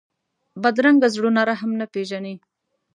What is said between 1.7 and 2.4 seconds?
نه پېژني